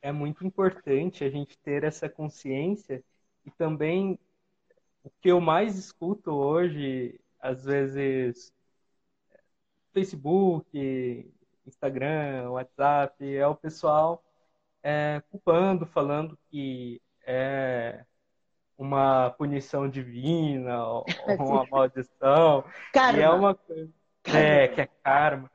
[0.00, 3.04] é muito importante a gente ter essa consciência
[3.44, 4.18] e também
[5.04, 8.50] o que eu mais escuto hoje, às vezes,
[9.92, 11.30] Facebook,
[11.66, 14.24] Instagram, WhatsApp, é o pessoal
[14.82, 18.06] é, culpando, falando que é
[18.78, 21.04] uma punição divina, ou
[21.40, 22.64] uma maldição.
[22.92, 23.18] Karma.
[23.18, 23.92] E é uma coisa.
[24.24, 25.50] É, que é karma.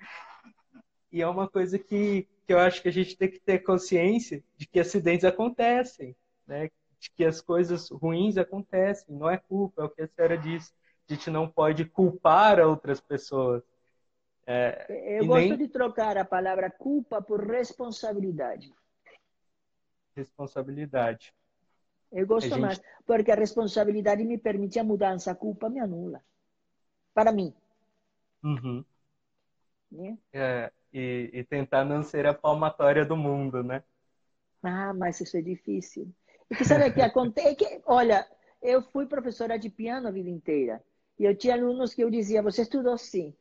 [1.10, 4.44] E é uma coisa que, que eu acho que a gente tem que ter consciência
[4.58, 6.70] de que acidentes acontecem, né?
[7.00, 10.74] De que as coisas ruins acontecem, não é culpa, é o que a senhora disse.
[11.10, 13.64] A gente não pode culpar outras pessoas.
[14.46, 14.86] É,
[15.20, 15.58] eu gosto nem...
[15.58, 18.74] de trocar a palavra culpa por responsabilidade.
[20.16, 21.34] Responsabilidade.
[22.14, 22.60] Eu gosto gente...
[22.60, 26.22] mais, porque a responsabilidade me permite a mudança, a culpa me anula.
[27.14, 27.54] Para mim.
[28.44, 28.86] Uhum.
[29.92, 30.18] Né?
[30.32, 33.84] É, e, e, tentar não ser a palmatória do mundo, né?
[34.62, 36.08] Ah, mas isso é difícil.
[36.50, 37.48] E que sabe o que acontece?
[37.48, 38.28] É que, olha,
[38.62, 40.84] eu fui professora de piano a vida inteira.
[41.20, 43.36] E eu tinha alunos que eu dizia, você estudou sim.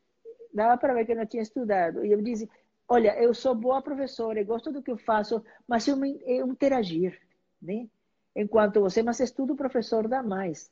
[0.53, 2.05] Dava para ver que eu não tinha estudado.
[2.05, 2.49] E eu dizia,
[2.89, 6.47] olha, eu sou boa professora, eu gosto do que eu faço, mas eu, me, eu
[6.49, 7.21] interagir,
[7.61, 7.89] né?
[8.35, 10.71] Enquanto você mais estuda, o professor dá mais.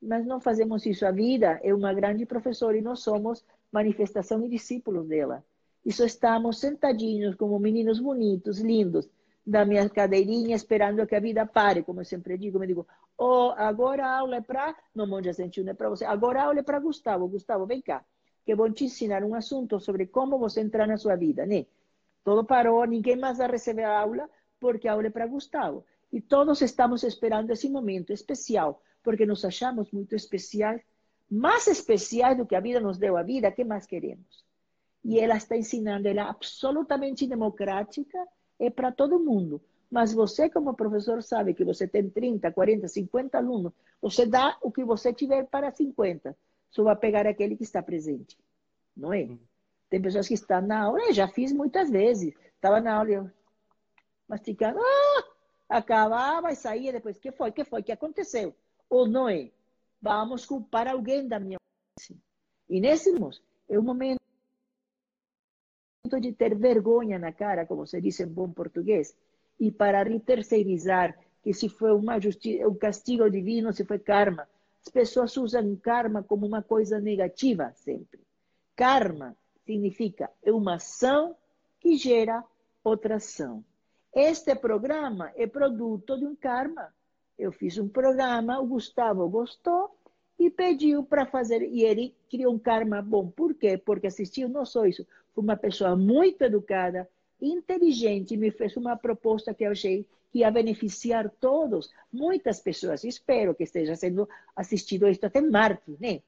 [0.00, 1.06] Mas não fazemos isso.
[1.06, 5.44] A vida é uma grande professora e nós somos manifestação e discípulos dela.
[5.84, 9.08] E só estamos sentadinhos como meninos bonitos, lindos,
[9.46, 12.58] da minha cadeirinha, esperando que a vida pare, como eu sempre digo.
[12.58, 14.76] Me digo, oh, agora a aula é para...
[14.92, 16.04] Não, Monja Sentiu, é para você.
[16.04, 17.28] Agora a aula é para Gustavo.
[17.28, 18.04] Gustavo, vem cá,
[18.44, 21.66] que vou te ensinar um assunto sobre como você entrar na sua vida, né?
[22.24, 25.84] Todo parou, ninguém mais vai receber a aula, porque a aula é para Gustavo.
[26.12, 30.82] E todos estamos esperando esse momento especial, porque nos achamos muito especiais,
[31.30, 34.44] mais especiais do que a vida nos deu a vida, que mais queremos?
[35.04, 38.18] E ela está ensinando, ela é absolutamente democrática,
[38.58, 39.60] é para todo mundo.
[39.90, 43.72] Mas você, como professor, sabe que você tem 30, 40, 50 alunos.
[44.02, 46.36] Você dá o que você tiver para 50.
[46.70, 48.36] Só vai pegar aquele que está presente.
[48.96, 49.28] Não é?
[49.88, 52.34] Tem pessoas que estão na aula, eu já fiz muitas vezes.
[52.54, 53.30] Estava na aula, eu
[54.28, 55.35] masticando, ah!
[55.68, 57.18] Acabava e saía depois.
[57.18, 57.52] que foi?
[57.52, 57.82] que foi?
[57.82, 58.54] que aconteceu?
[58.88, 59.50] Ou não é?
[60.00, 61.58] Vamos culpar alguém da minha.
[62.68, 64.20] E nesse momento, é o momento
[66.20, 69.16] de ter vergonha na cara, como se diz em bom português,
[69.58, 74.48] e parar de terceirizar que se foi uma justiça, um castigo divino, se foi karma.
[74.84, 78.20] As pessoas usam karma como uma coisa negativa sempre.
[78.74, 81.36] Karma significa uma ação
[81.80, 82.44] que gera
[82.84, 83.64] outra ação.
[84.18, 86.90] Este programa é produto de um karma.
[87.38, 89.94] Eu fiz um programa, o Gustavo gostou,
[90.38, 93.28] e pediu para fazer, e ele criou um karma bom.
[93.28, 93.76] Por quê?
[93.76, 97.06] Porque assistiu não só isso, foi uma pessoa muito educada,
[97.42, 103.04] inteligente, me fez uma proposta que eu achei que ia beneficiar todos, muitas pessoas.
[103.04, 104.26] Espero que esteja sendo
[104.56, 106.22] assistido isto até Marte, né?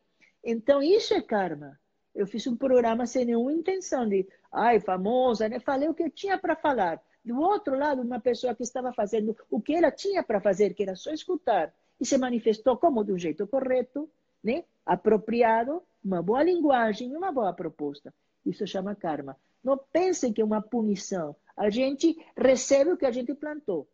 [0.45, 1.81] Então, isso é karma.
[2.15, 5.59] Eu fiz um programa sem nenhuma intenção de, ai, famosa, né?
[5.59, 7.03] Falei o que eu tinha para falar.
[7.29, 10.83] Do outro lado, uma pessoa que estava fazendo o que ela tinha para fazer, que
[10.83, 14.09] era só escutar e se manifestou como de um jeito correto,
[14.43, 14.65] né?
[14.87, 18.15] apropriado, uma boa linguagem, uma boa proposta.
[18.47, 19.37] Isso chama karma.
[19.63, 21.37] Não pensem que é uma punição.
[21.55, 23.87] A gente recebe o que a gente plantou.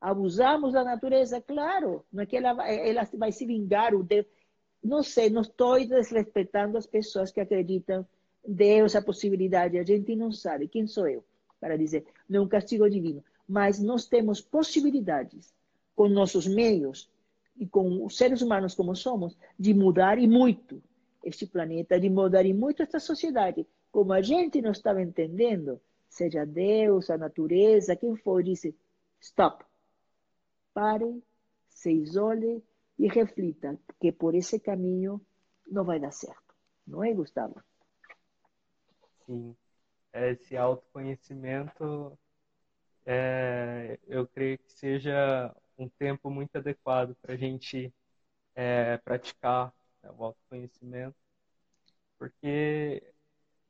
[0.00, 2.04] Abusamos da natureza, claro.
[2.12, 3.92] Não é que ela, ela vai se vingar.
[3.92, 4.24] O Deus.
[4.80, 8.06] Não sei, não estou desrespeitando as pessoas que acreditam
[8.46, 9.76] Deus, a possibilidade.
[9.76, 10.68] A gente não sabe.
[10.68, 11.24] Quem sou eu
[11.60, 12.06] para dizer?
[12.28, 13.22] Não é um castigo divino.
[13.48, 15.52] Mas nós temos possibilidades
[15.94, 17.10] com nossos meios
[17.58, 20.82] e com os seres humanos como somos, de mudar e muito
[21.24, 23.66] este planeta, de mudar e muito esta sociedade.
[23.90, 28.76] Como a gente não estava entendendo, seja Deus, a natureza, quem for, disse:
[29.20, 29.64] stop,
[30.72, 31.22] pare,
[31.68, 32.62] se isole
[32.98, 35.20] e reflita, que por esse caminho
[35.66, 36.54] não vai dar certo.
[36.86, 37.60] Não é, Gustavo?
[39.26, 39.54] Sim.
[40.12, 42.18] Esse autoconhecimento,
[43.06, 47.92] é, eu creio que seja um tempo muito adequado para a gente
[48.54, 51.16] é, praticar né, o autoconhecimento,
[52.18, 53.02] porque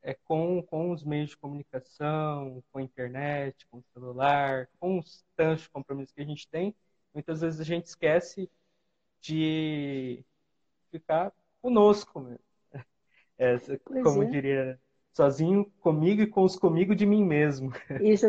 [0.02, 5.24] é com, com os meios de comunicação, com a internet, com o celular, com os
[5.36, 6.74] tantos compromissos que a gente tem,
[7.12, 8.50] muitas vezes a gente esquece
[9.20, 10.24] de
[10.90, 12.40] ficar conosco mesmo.
[13.40, 13.56] É,
[14.02, 14.26] como é.
[14.26, 14.80] diria,
[15.12, 17.72] sozinho comigo e com os comigo de mim mesmo.
[18.00, 18.26] Isso,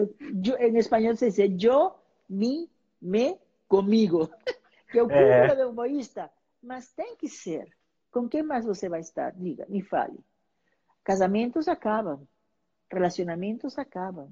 [0.59, 1.93] em espanhol se diz eu,
[2.29, 2.69] mim,
[3.01, 3.37] me,
[3.67, 4.29] comigo,
[4.91, 5.55] que é o cúmulo é.
[5.55, 7.67] do egoísta, mas tem que ser.
[8.11, 9.31] Com quem mais você vai estar?
[9.33, 10.19] Diga, me fale.
[11.03, 12.27] Casamentos acabam,
[12.91, 14.31] relacionamentos acabam.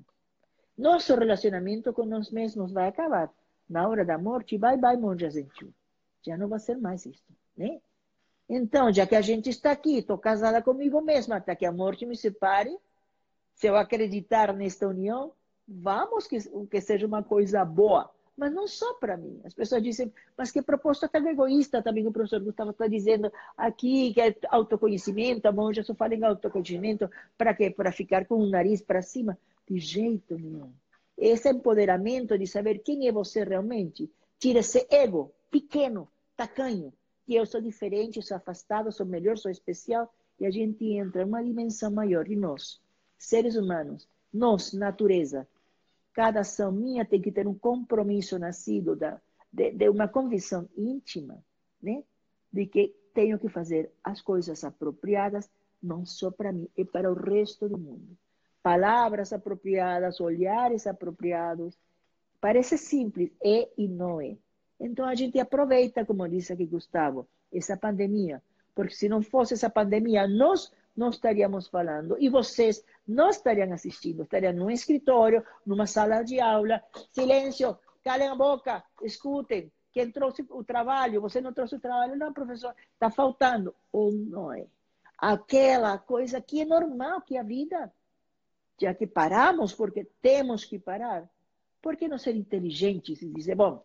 [0.78, 3.32] Nosso relacionamento com nós mesmos vai acabar.
[3.70, 5.74] Na hora da morte, bye bye, monja gentil.
[6.26, 7.24] Já não vai ser mais isso,
[7.56, 7.80] né?
[8.50, 12.06] Então, já que a gente está aqui, estou casada comigo mesma, até que a morte
[12.06, 12.78] me separe,
[13.54, 15.34] se eu acreditar nesta união,
[15.68, 19.42] vamos que, que seja uma coisa boa mas não só para mim.
[19.44, 24.14] As pessoas dizem, mas que proposta tão egoísta também o professor Gustavo está dizendo aqui,
[24.14, 27.72] que é autoconhecimento, a monja só fala em autoconhecimento, para quê?
[27.72, 29.38] Para ficar com o nariz para cima?
[29.68, 30.72] De jeito nenhum.
[31.18, 34.08] Esse empoderamento de saber quem é você realmente,
[34.38, 36.94] tira esse ego pequeno, tacanho,
[37.28, 40.10] que eu sou diferente, sou afastado, sou melhor, sou especial,
[40.40, 42.82] e a gente entra em uma dimensão maior de nós,
[43.18, 45.46] seres humanos, nós, natureza,
[46.14, 49.20] cada ação minha tem que ter um compromisso nascido da,
[49.52, 51.44] de, de uma convicção íntima,
[51.84, 52.02] né?
[52.52, 55.50] De que tenho que fazer as coisas apropriadas,
[55.84, 58.18] não só para mim, é para o resto do mundo.
[58.64, 61.78] Palavras apropriadas, olhares apropriados.
[62.40, 64.38] Parece simples, é e não é.
[64.80, 68.42] Então a gente aproveita, como disse aqui Gustavo, essa pandemia,
[68.76, 74.24] porque se não fosse essa pandemia, nós não estaríamos falando e vocês não estariam assistindo,
[74.24, 79.72] estariam num escritório, numa sala de aula, silêncio, calem a boca, escutem.
[79.92, 83.74] Quem trouxe o trabalho, você não trouxe o trabalho, não, professor, está faltando.
[83.92, 84.68] Ou não é?
[85.18, 87.92] Aquela coisa que é normal, que é a vida.
[88.80, 91.28] já que paramos porque temos que parar,
[91.82, 93.84] por que não ser inteligentes e dizer, bom,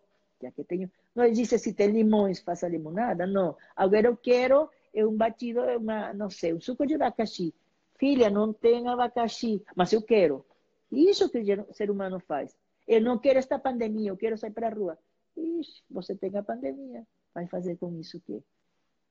[0.50, 3.56] que tenho, não existe se tem limões, faça limonada, não.
[3.76, 7.54] Agora eu quero é um batido, uma, não sei, um suco de abacaxi.
[7.98, 10.44] Filha, não tem abacaxi, mas eu quero.
[10.90, 12.54] Isso que o ser humano faz.
[12.86, 14.98] Eu não quero esta pandemia, eu quero sair para a rua.
[15.36, 17.06] Ixi, você tem a pandemia.
[17.34, 18.42] Vai fazer com isso o quê?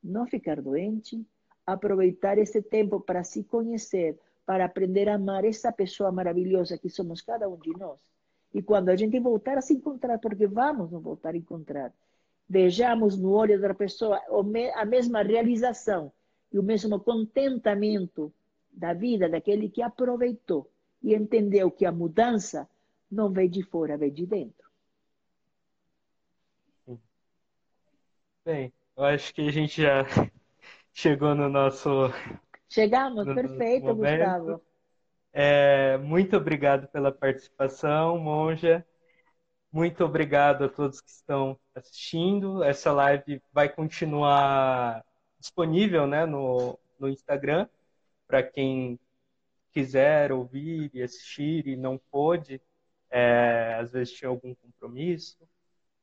[0.03, 1.25] Não ficar doente,
[1.65, 7.21] aproveitar esse tempo para se conhecer, para aprender a amar essa pessoa maravilhosa que somos
[7.21, 7.99] cada um de nós.
[8.53, 11.93] E quando a gente voltar a se encontrar, porque vamos nos voltar a encontrar,
[12.47, 14.21] vejamos no olho da pessoa
[14.75, 16.11] a mesma realização
[16.51, 18.33] e o mesmo contentamento
[18.71, 20.69] da vida daquele que aproveitou
[21.01, 22.69] e entendeu que a mudança
[23.09, 24.69] não vem de fora, vem de dentro.
[28.43, 30.03] Bem, eu acho que a gente já
[30.91, 31.89] chegou no nosso.
[32.67, 34.61] Chegamos, no perfeito, nosso Gustavo.
[35.33, 38.85] É, muito obrigado pela participação, Monja.
[39.71, 42.61] Muito obrigado a todos que estão assistindo.
[42.63, 45.03] Essa live vai continuar
[45.39, 47.67] disponível né, no, no Instagram
[48.27, 48.99] para quem
[49.71, 52.61] quiser ouvir e assistir e não pôde.
[53.09, 55.37] É, às vezes tinha algum compromisso,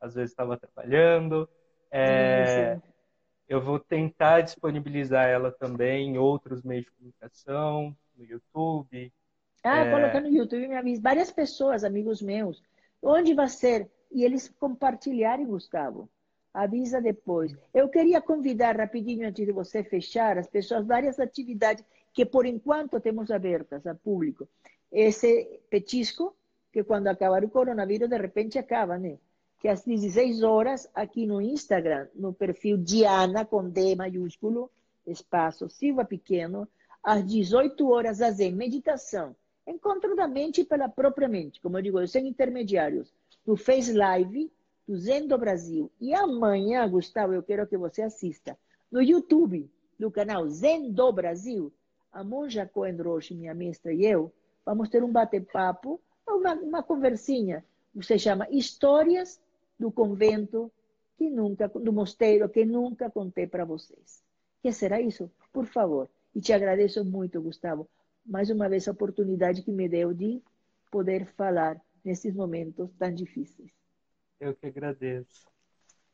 [0.00, 1.48] às vezes estava trabalhando.
[1.90, 2.80] É,
[3.48, 9.12] eu vou tentar disponibilizar ela também em outros meios de comunicação, no YouTube.
[9.64, 9.90] Ah, é...
[9.90, 11.00] colocar no YouTube, me avisa.
[11.00, 12.62] Várias pessoas, amigos meus,
[13.02, 13.90] Onde vai ser?
[14.10, 16.08] E eles compartilharem, Gustavo.
[16.52, 17.54] Avisa depois.
[17.72, 23.00] Eu queria convidar rapidinho, antes de você fechar, as pessoas, várias atividades que por enquanto
[23.00, 24.48] temos abertas ao público.
[24.90, 26.34] Esse petisco,
[26.72, 29.18] que quando acabar o coronavírus, de repente acaba, né?
[29.60, 34.70] Que às 16 horas, aqui no Instagram, no perfil Diana, com D maiúsculo,
[35.06, 36.68] espaço Silva Pequeno,
[37.02, 39.34] às 18 horas, a Zen Meditação
[39.68, 43.12] Encontro da mente pela própria mente, como eu digo, sem intermediários.
[43.44, 44.50] Tu fez live
[44.86, 45.92] do Zen do Brasil.
[46.00, 48.58] E amanhã, Gustavo, eu quero que você assista
[48.90, 51.70] no YouTube, no canal Zen do Brasil.
[52.10, 54.32] A Monja Cohen Roche, minha mestra, e eu,
[54.64, 57.62] vamos ter um bate-papo, uma, uma conversinha.
[57.94, 59.38] Você chama Histórias
[59.78, 60.72] do Convento
[61.18, 64.24] que nunca, do mosteiro que nunca contei para vocês.
[64.62, 65.30] Que será isso?
[65.52, 66.08] Por favor.
[66.34, 67.88] E te agradeço muito, Gustavo
[68.28, 70.42] mais uma vez a oportunidade que me deu de
[70.90, 73.72] poder falar nesses momentos tão difíceis.
[74.38, 75.48] Eu que agradeço.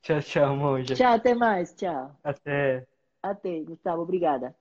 [0.00, 0.94] Tchau, tchau, Monja.
[0.94, 1.74] Tchau, até mais.
[1.74, 2.16] Tchau.
[2.22, 2.86] Até.
[3.22, 4.02] Até, Gustavo.
[4.02, 4.54] Obrigada.